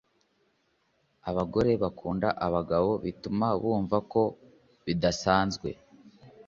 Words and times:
Abagore 1.29 1.71
bakunda 1.83 2.27
abagabo 2.45 2.91
bituma 3.03 3.47
bumva 3.61 3.97
ko 4.11 4.21
badasanzwe 4.83 5.69